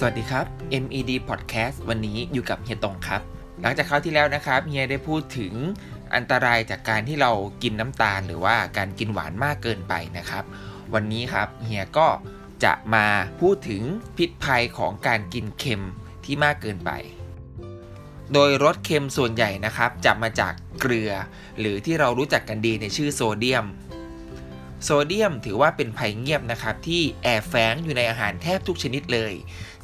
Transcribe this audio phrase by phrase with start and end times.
[0.00, 0.46] สวัสดีครับ
[0.82, 3.22] MED Podcast วันนี้อยู่กับเฮียตงครับ
[3.62, 5.52] หลังจากคราวที่แล้วนะครับเฮียได้พูดถึง
[6.14, 7.32] อันตรายจากการที่เรา
[7.62, 10.44] กินน้ำตาล หรือว่าการกินหวานมากเกินไปนะครับ
[10.94, 12.08] วันนี้ครับเฮียก็
[12.64, 13.06] จะมา
[13.40, 13.82] พูดถึง
[14.16, 15.84] พิษภัยของการกินเค็ม
[16.24, 16.90] ที่มากเกินไป
[18.32, 21.12] โดยรสเค็มส่วนใหญ่นะครับจะมาจากเกลือ
[21.60, 23.66] หรือที่เรารู้จักกันดีในชื่อโซเดียม
[24.84, 29.32] โซเดียมถือว่าเป็นภัยเงียบนะครับที่แอบแฝงอยู่ในอาหารแทบทุกชนิดเลย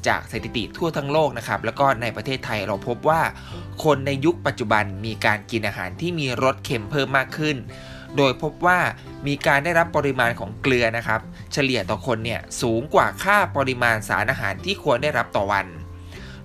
[0.06, 3.22] จากสถิติทั่วทั้งโลกนะครับแล้วก็ในประเทศไทยเราพบว่า
[3.84, 7.56] คนในยุคปัจจุบันมีการกินอาหารที่มีรสเค็มเพิ่มมากขึ้น
[8.16, 8.78] โดยพบว่า
[9.26, 11.20] มีการได้รับปริมาณของเกลือนะครับ
[11.52, 15.66] เฉลี่ยต่อคนเนี่ยสูงกว่าค่าปริมาณสารอาหารที่ควรได้รับต่อวัน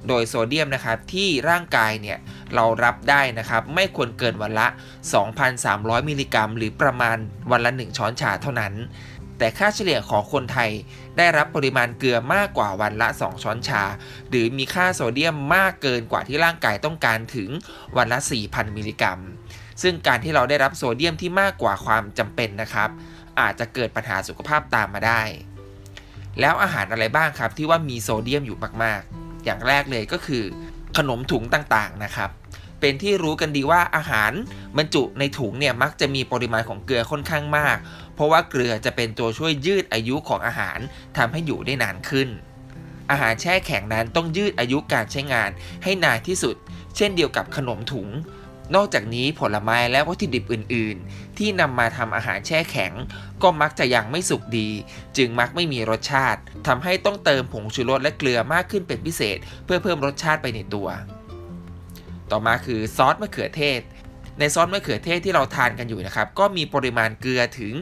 [0.08, 2.18] โดยโซเดียมนะครับที่ร่างกายเนี่ย
[2.56, 4.68] เรารับได้นะครับ ไม่ควรเกินวันละ
[5.38, 7.18] 2,300 มิลลิกรัม หรือประมาณ
[7.52, 8.74] วันละ 1 ช้อนชาเท่านั้น
[9.38, 10.70] แต่ค่าเฉลี่ยของคนไทย
[11.18, 13.84] ได้รับปริมาณเกลือมากกว่าวันละ 2 ช้อนชา
[14.30, 17.50] หรือมีค่าโซเดียมมากเกินกว่าที่ร่างกายต้องการถึง
[17.98, 19.20] วันละ 4,000 มิลลิกรัม
[19.82, 22.90] ซึ่งการที่เราได้รับโซเดียมที่มากกว่าความจำเป็นนะครับ
[23.40, 25.22] อาจจะเกิดปัญหาสุขภาพตามมาได้
[26.40, 30.44] แล้วอาหารอะไรบ้างครับที่ว่ามีโซเดียมอยู่มากๆ อย่างแรกเลยก็คือ
[30.98, 32.30] ขนมถุงต่างๆนะครับ
[32.80, 34.32] เป็นที่รู้กันดีว่าอาหาร
[34.78, 37.78] บรรจุในถุงเนี่ยมักจะมีปริมาณของเกลือค่อนข้างมาก
[38.16, 40.80] เพราะว่าเกลือจะเป็นตัวช่วยยืดอายุของอาหาร
[41.18, 42.30] ทำให้อยู่ได้นานขึ้น
[43.12, 45.50] อาหารแช่แข็งนั้นต้องยืดอายุการใช้งาน
[45.84, 46.56] ให้นานที่สุด
[46.96, 48.08] เช่นเดียวกับขนมถุง
[48.76, 52.94] นอกจากนี้ผลไม้และวัตถุดิบอื่น ๆ ที่นำมาทำอาหารแช่แข็ง
[53.44, 54.70] ก็มักจะยังไม่สุกดี
[55.18, 60.88] จึงมักไม่มีรสชาติทำให้ต้องเติมผงชูรสและเกลือมากขึ้นเป็นพิเศษ เพื่อเพิ่มรสชาติไปในตัว
[62.32, 63.82] ต่อมาคือซอสมะเขือเทศ
[64.40, 67.74] ในซอสมะเขือเทศที่เราทานกันอยู่นะครับ ก็มีปริมาณเกลือถึง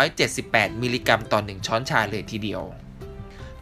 [0.00, 2.62] 178 มิลลิกรัมต่อ 1 ช้อนชาเลยทีเดียว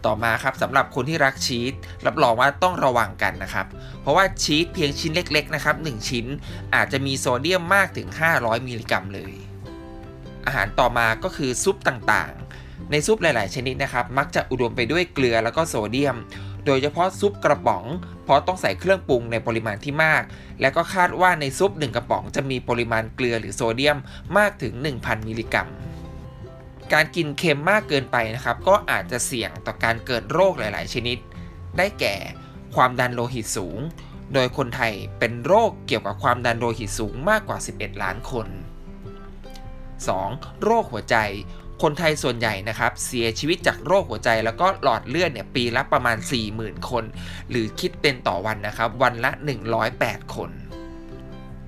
[0.06, 1.72] ต่อมาครับสำหรับคนที่รักชีส
[2.06, 3.66] รับรองว่าต้องระวังกันนะครับ
[4.02, 6.26] เพราะว่าชีสเพียงชิ้นเล็ก ๆ นะครับ 1 ชิ้น
[6.74, 9.32] อาจจะมีโซเดียมมากถึง 500 มิลลิกรัมเลย
[10.46, 16.16] อาหารต่อมาก็คือซุปต่างๆ ในซุปหลาย ๆ ชนิดนะครับ มักจะอุดมไปด้วยเกลือแล้วก็โซเดียม
[16.66, 17.84] โดยเฉพาะซุปกระป๋อง
[18.24, 20.22] เพราะต้องใส่เครื่องปรุงในปริมาณที่มาก
[20.60, 23.98] และก็คาดว่าในซุป1กระป๋องจะมีปริมาณเกลือหรือโซเดียม
[24.38, 25.68] มากถึง 1,000 มิลลิกรัม
[26.94, 31.18] การกินเค็มมากเกินไปนะครับ ก็อาจจะเสี่ยงต่อการเกิดโรคหลาย ๆ ชนิด
[31.78, 32.14] ได้แก่
[32.74, 33.78] ความดันโลหิตสูง
[34.34, 38.46] โดยคนไทยเป็นโรคเกี่ยวกับความดันโลหิตสูงมากกว่า 11 ล้านคน
[39.56, 40.62] 2.
[40.62, 41.16] โรคหัวใจ
[41.82, 46.16] คนไทยส่วนใหญ่นะครับ เสียชีวิตจากโรคหัวใจแล้วก็หลอดเลือดเนี่ยปีละประมาณ
[46.52, 47.04] 40,000 คน
[47.50, 49.30] หรือคิดเป็นต่อวันนะครับ วันละ
[49.82, 50.50] 108 คน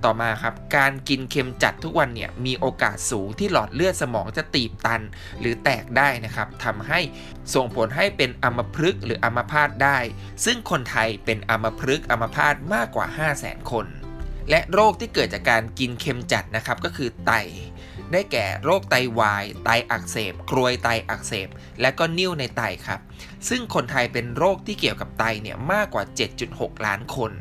[0.05, 5.03] ต่อมาครับ การกินเค็มจัดทุกวันเนี่ยมีโอกาสสูงที่หลอดเลือดสมองจะตีบตัน
[5.41, 7.01] หรือแตกได้นะครับทำให้
[7.55, 9.99] ส่งผลให้เป็นอัมพฤกษ์หรืออัมพาตได้
[10.45, 13.07] ซึ่งคนไทยเป็นอัมพฤกษ์อัมพาตมากกว่า
[13.39, 13.87] 500,000 คน
[14.51, 17.33] และโรคที่เกิดจากการกินเค็มจัดนะครับก็คือไต
[18.13, 21.49] ได้แก่โรคไตวาย ไตอักเสบ กรวยไตอักเสบ
[21.81, 23.01] และก็นิ่วในไตครับ
[23.49, 26.05] ซึ่งคนไทยเป็นโรคที่เกี่ยวกับไตเนี่ยมากกว่า
[26.45, 27.33] 7.6 ล้านคน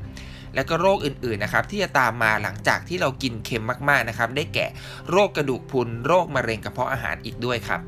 [0.56, 4.68] และก็โรคอื่นๆนะครับที่จะตามมาหลังจากที่เรากินเค็มมากๆนะครับได้แก่
[5.12, 7.82] โรคกระดูกพรุนโรคมะเร็งกระเพาะอาหารอีกด้วยครับ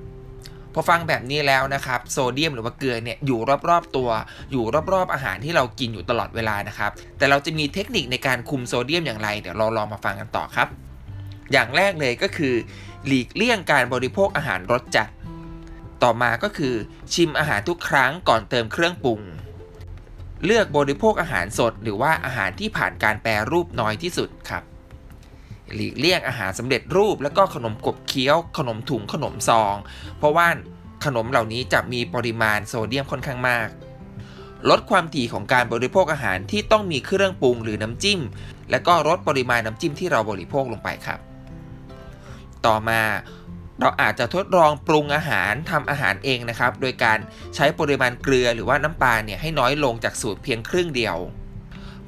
[0.74, 3.40] พอฟังแบบนี้แล้วนะครับโซเดียมหรือว่าเกลือเนี่ยอยู่
[3.70, 4.10] รอบๆตัว
[4.52, 10.68] อยู่รอบๆอาหารที่เรากินอยู่ตลอดเวลานะครับ แต่เราจะมีเทคนิคในการคุมโซเดียมอย่างไรเดี๋ยวเราลองมาฟังกันต่อครับ
[11.52, 12.54] อย่างแรกเลยก็คือ
[13.06, 15.10] หลีกเลี่ยงการบริโภคอาหารรสจัด
[16.04, 16.76] ต่อมาก็คือ
[17.14, 19.22] ชิมอาหารทุกครั้งก่อนเติมเครื่องปรุง
[20.44, 24.64] เลือกบริโภคอาหารสด หรือว่าอาหารที่ผ่านการแปรรูปน้อยที่สุดครับ
[25.74, 29.76] หลีกเลี่ยงอาหารสำเร็จรูป แล้วก็ขนมกบเคี้ยว ขนมถุงขนมซอง
[30.18, 30.48] เพราะว่า
[31.06, 33.68] ขนมเหล่านี้จะมีปริมาณโซเดียมค่อนข้างมาก
[34.70, 38.20] ลดความถี่ของการบริโภคอาหารที่ต้องมีเครื่องปรุงหรือน้ำจิ้ม
[38.72, 41.20] และก็ลดปริมาณน้ำจิ้มที่เราบริโภคลงไปครับ
[42.66, 43.02] ต่อมา
[43.80, 47.20] เราอาจจะทดลองปรุงอาหารทำอาหารเองนะครับ โดยการ
[47.56, 51.18] ใช้ปริมาณเกลือหรือว่าน้ำปลาเนี่ยให้น้อยลงจากสูตรเพียงครึ่งเดียว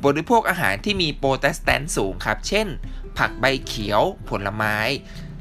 [0.06, 2.68] บริโภคอาหารที่มีโปรตีนแตนสูงครับ เช่น
[3.18, 4.78] ผักใบเขียวผลไม้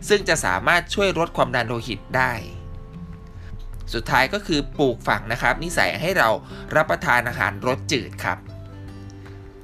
[0.09, 2.33] ซึ่งจะสามารถช่วยลดความดันโลหิตได้
[3.93, 6.29] สุดท้ายก็คือปลูกฝังนะครับ นิสัยให้เรา
[6.75, 8.39] รับประทานอาหารรสจืดครับ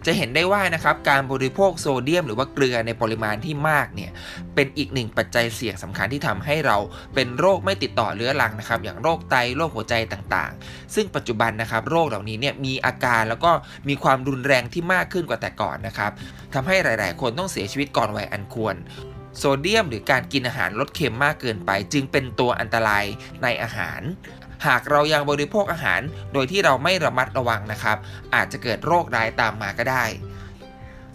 [0.07, 4.11] จะเห็นได้ว่านะครับการบริโภคโซเดียม หรือว่าเกลือในปริมาณที่มากเนี่ย
[4.55, 6.77] เป็นอีกหนึ่งปัจจัยเสี่ยงสำคัญที่ทำให้เรา
[7.15, 13.51] เป็นโรคไม่ติดต่อเรื้อรังนะครับ อย่างโรคไตโรคหัวใจต่างๆ ซึ่งปัจจุบันนะครับโรคเหล่านี้เนี่ยมีอาการแล้วก็
[13.89, 16.13] มีความรุนแรงที่มากขึ้นกว่าแต่ก่อนนะครับ
[16.55, 18.77] ทำให้หลาย ๆ คนต้องเสียชีวิตก่อนวัยอันควร
[19.39, 23.05] โซเดียมหรือการกินอาหารลดเค็มมากเกินไป จึงเป็นตัวอันตราย
[23.43, 24.01] ในอาหาร
[24.67, 26.01] หากเรายังบริโภคอาหาร
[26.33, 27.97] โดยที่เราไม่ระมัดระวังนะครับ
[28.35, 30.05] อาจจะเกิดโรคร้ายตามมาก็ได้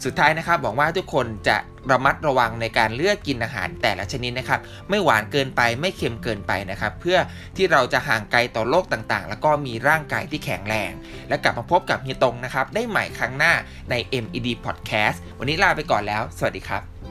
[0.06, 1.58] สุดท้ายนะครับบอกว่าทุกคนจะ
[1.92, 4.60] ระมัดระวังในการเลือกกินอาหารแต่ละชนิดนะครับ
[4.90, 7.18] ไม่หวานเกินไปไม่เค็มเกินไปนะครับ เพื่อ
[7.56, 10.92] ที่เราจะห่างไกลต่อโรคต่างๆ แล้วก็มีร่างกายที่แข็งแรง
[11.30, 13.54] และกลับมาพบกับเฮียตงนะครับ ได้ใหม่ครั้งหน้า
[13.90, 17.07] ใน MED Podcast วันนี้ลาไปก่อนแล้ว สวัสดีครับ